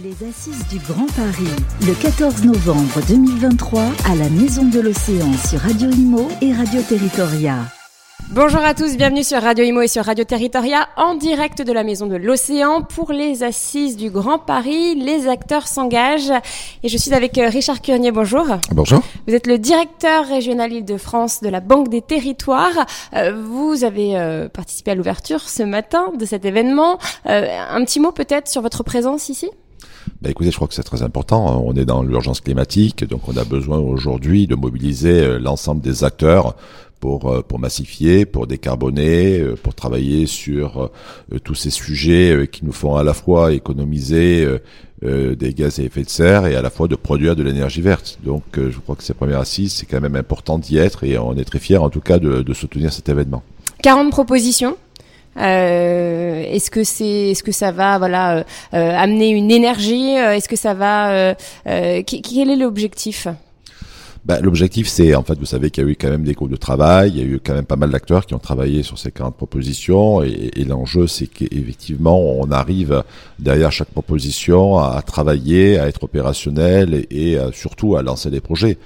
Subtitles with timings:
[0.00, 1.52] Les Assises du Grand Paris,
[1.86, 7.58] le 14 novembre 2023 à la Maison de l'Océan sur Radio Imo et Radio Territoria.
[8.30, 11.84] Bonjour à tous, bienvenue sur Radio Imo et sur Radio Territoria en direct de la
[11.84, 14.94] Maison de l'Océan pour les Assises du Grand Paris.
[14.94, 16.32] Les acteurs s'engagent
[16.82, 18.12] et je suis avec euh, Richard Curnier.
[18.12, 18.46] Bonjour.
[18.70, 19.02] Bonjour.
[19.28, 22.86] Vous êtes le directeur régional Île-de-France de la Banque des Territoires.
[23.14, 26.98] Euh, vous avez euh, participé à l'ouverture ce matin de cet événement.
[27.26, 29.50] Un petit mot peut-être sur votre présence ici?
[30.22, 31.64] Bah écoutez, je crois que c'est très important.
[31.66, 36.04] On est dans l'urgence climatique, donc on a besoin aujourd'hui de mobiliser euh, l'ensemble des
[36.04, 36.54] acteurs
[37.00, 40.92] pour, euh, pour massifier, pour décarboner, euh, pour travailler sur
[41.42, 44.46] tous ces sujets qui nous font à la fois économiser
[45.02, 48.20] des gaz à effet de serre et à la fois de produire de l'énergie verte.
[48.22, 51.36] Donc je crois que ces premières assises, c'est quand même important d'y être et on
[51.36, 53.42] est très fiers en tout cas de, de soutenir cet événement.
[53.82, 54.76] 40 propositions
[55.36, 58.42] euh, est-ce que c'est, est-ce que ça va, voilà, euh,
[58.74, 63.28] euh amener une énergie euh, Est-ce que ça va Quel est l'objectif?
[64.24, 66.50] Ben, L'objectif, c'est, en fait, vous savez qu'il y a eu quand même des groupes
[66.50, 68.96] de travail, il y a eu quand même pas mal d'acteurs qui ont travaillé sur
[68.96, 73.02] ces 40 propositions, et, l'enjeu, c'est qu'effectivement, on arrive
[73.40, 78.78] derrière chaque proposition à, travailler, à être opérationnel et surtout à lancer des projets.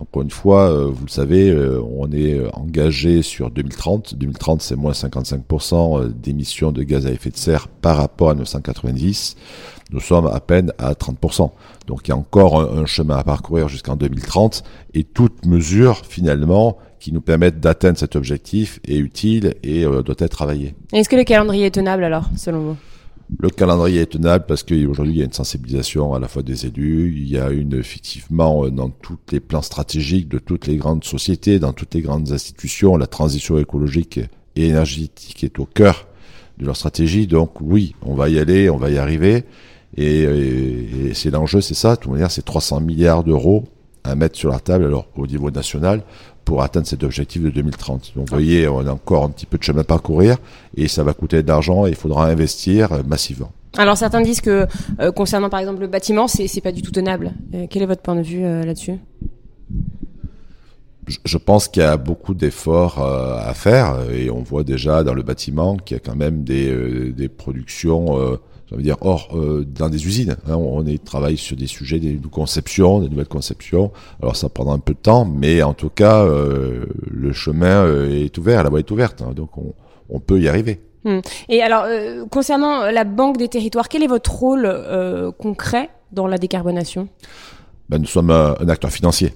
[0.00, 4.14] Encore une fois, euh, vous le savez, euh, on est euh, engagé sur 2030.
[4.14, 9.36] 2030, c'est moins 55% d'émissions de gaz à effet de serre par rapport à 1990.
[9.90, 11.50] Nous sommes à peine à 30%.
[11.86, 14.62] Donc il y a encore un, chemin à parcourir jusqu'en 2030
[14.94, 20.28] et toute mesure finalement qui nous permette d'atteindre cet objectif est utile et doit être
[20.28, 20.74] travaillée.
[20.92, 22.76] Est-ce que le calendrier est tenable alors, selon vous?
[23.38, 26.66] Le calendrier est tenable parce qu'aujourd'hui il y a une sensibilisation à la fois des
[26.66, 30.76] élus, il y a une effectivement euh, dans tous les plans stratégiques de toutes les
[30.76, 34.20] grandes sociétés, dans toutes les grandes institutions, la transition écologique
[34.56, 36.08] et énergétique est au cœur
[36.58, 37.26] de leur stratégie.
[37.26, 39.44] Donc oui, on va y aller, on va y arriver.
[39.96, 41.96] Et, et c'est l'enjeu, c'est ça.
[41.96, 43.64] De toute manière, c'est 300 milliards d'euros
[44.04, 46.02] à mettre sur la table, alors au niveau national,
[46.44, 48.12] pour atteindre cet objectif de 2030.
[48.16, 50.36] Donc vous voyez, on a encore un petit peu de chemin à parcourir
[50.76, 53.52] et ça va coûter de l'argent et il faudra investir euh, massivement.
[53.76, 54.66] Alors certains disent que
[54.98, 57.32] euh, concernant par exemple le bâtiment, c'est pas du tout tenable.
[57.54, 58.94] Euh, quel est votre point de vue là-dessus?
[61.24, 65.22] Je pense qu'il y a beaucoup d'efforts à faire et on voit déjà dans le
[65.22, 68.38] bâtiment qu'il y a quand même des, des productions
[68.70, 70.36] ça veut dire or euh, dans des usines.
[70.48, 73.90] Hein, on est travaille sur des sujets, des, conceptions, des nouvelles conceptions.
[74.22, 78.24] Alors ça prendra un peu de temps, mais en tout cas euh, le chemin euh,
[78.24, 79.74] est ouvert, la voie est ouverte, hein, donc on,
[80.08, 80.80] on, peut y arriver.
[81.04, 81.18] Hmm.
[81.48, 81.86] Et alors
[82.30, 84.70] concernant la banque des territoires, quel est votre rôle
[85.38, 87.08] concret dans la décarbonation?
[87.88, 89.32] Ben, nous sommes un acteur financier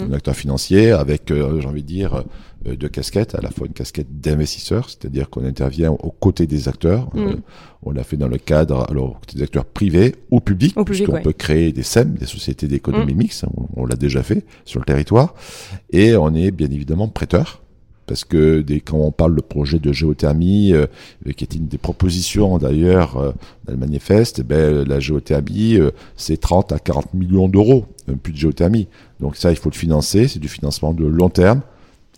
[0.00, 2.24] un acteur financier avec, euh, j'ai envie de dire,
[2.66, 6.68] euh, deux casquettes, à la fois une casquette d'investisseur, c'est-à-dire qu'on intervient aux côtés des
[6.68, 7.08] acteurs.
[7.16, 7.40] Euh, mm.
[7.82, 11.72] on l'a fait dans le cadre, alors, des acteurs privés ou publics, puisqu'on peut créer
[11.72, 13.18] des SEM, des sociétés d'économie mm.
[13.18, 13.44] mixte,
[13.76, 15.34] on, l'a déjà fait sur le territoire.
[15.90, 17.62] Et on est bien évidemment prêteur
[18.08, 20.72] parce que dès, quand on parle de projet de géothermie,
[21.36, 23.32] qui est une des propositions d'ailleurs euh,
[23.64, 25.78] dans le manifeste, eh ben, la géothermie,
[26.16, 27.84] c'est 30 à 40 millions d'euros,
[28.22, 28.88] puits de géothermie.
[29.20, 31.60] Donc ça, il faut le financer, c'est du financement de long terme.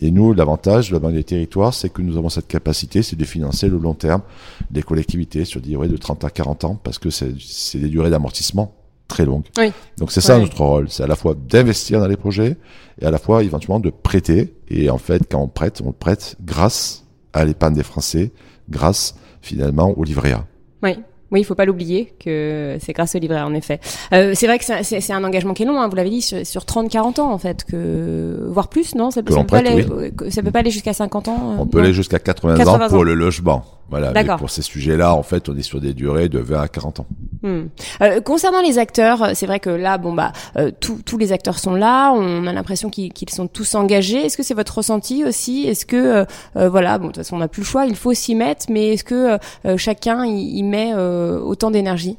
[0.03, 3.15] Et nous, l'avantage de la Banque des Territoires, c'est que nous avons cette capacité, c'est
[3.15, 4.23] de financer le long terme
[4.71, 8.09] des collectivités sur des durées de 30 à 40 ans, parce que c'est des durées
[8.09, 8.73] d'amortissement
[9.11, 9.45] très longues.
[9.57, 9.71] Oui.
[9.97, 12.57] Donc c'est ça notre rôle, c'est à la fois d'investir dans les projets
[12.99, 14.53] et à la fois éventuellement de prêter.
[14.69, 18.31] Et en fait, quand on prête, on prête grâce à l'épargne des Français,
[18.69, 20.45] grâce finalement au livret A.
[20.83, 20.97] Oui.
[21.31, 23.79] Oui, il faut pas l'oublier que c'est grâce au livret, en effet.
[24.13, 26.45] Euh, c'est vrai que c'est un engagement qui est long, hein, vous l'avez dit, sur,
[26.45, 29.11] sur 30-40 ans, en fait, que voire plus, non?
[29.11, 29.85] Ça peut, ça peut, pas aller,
[30.29, 33.13] ça peut pas aller jusqu'à 50 ans On peut aller jusqu'à 80, ans pour le
[33.13, 33.63] logement.
[33.89, 36.67] Voilà, mais pour ces sujets-là, en fait, on est sur des durées de 20 à
[36.67, 37.07] 40 ans.
[37.43, 37.69] Hmm.
[38.01, 41.73] Euh, concernant les acteurs, c'est vrai que là, bon bah, euh, tous les acteurs sont
[41.73, 42.11] là.
[42.11, 44.25] On a l'impression qu'ils sont tous engagés.
[44.25, 45.63] Est-ce que c'est votre ressenti aussi?
[45.63, 46.25] Est-ce que, euh,
[46.55, 48.67] euh, voilà, bon, de toute façon, on n'a plus le choix, il faut s'y mettre,
[48.69, 52.17] mais est-ce que euh, chacun y, met autant d'énergie?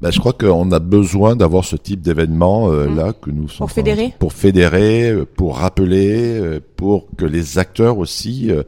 [0.00, 2.96] Ben, je crois qu'on a besoin d'avoir ce type d'événement hmm.
[2.96, 8.50] là que nous sommes pour fédérer, pour fédérer, pour rappeler, pour que les acteurs aussi
[8.50, 8.62] euh,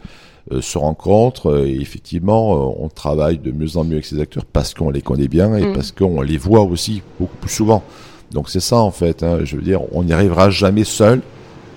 [0.61, 4.45] se rencontrent euh, et effectivement euh, on travaille de mieux en mieux avec ces acteurs
[4.45, 5.73] parce qu'on les connaît bien et mm.
[5.73, 7.83] parce qu'on les voit aussi beaucoup plus souvent.
[8.33, 9.23] Donc c'est ça en fait.
[9.23, 11.23] Hein, je veux dire, on n'y arrivera jamais seul.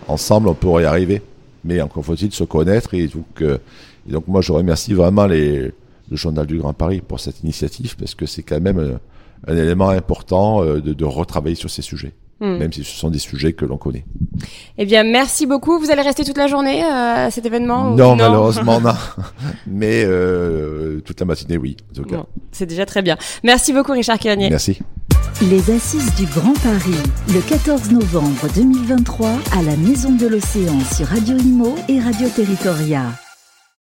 [0.07, 1.21] Ensemble, on pourrait y arriver.
[1.63, 5.71] Mais encore faut-il se connaître et donc, et donc moi je remercie vraiment les,
[6.09, 9.00] le journal du Grand Paris pour cette initiative parce que c'est quand même
[9.47, 12.13] un, élément important de, de retravailler sur ces sujets.
[12.41, 12.57] Hmm.
[12.57, 14.05] même si ce sont des sujets que l'on connaît.
[14.77, 15.79] Eh bien, merci beaucoup.
[15.79, 18.93] Vous allez rester toute la journée euh, à cet événement non, malheureusement, non.
[19.67, 21.77] Mais euh, toute la matinée, oui.
[22.51, 23.17] C'est déjà très bien.
[23.43, 24.49] Merci beaucoup, Richard Kirnier.
[24.49, 24.79] Merci.
[25.49, 27.01] Les Assises du Grand Paris,
[27.33, 33.20] le 14 novembre 2023, à la Maison de l'Océan sur Radio Imo et Radio Territoria.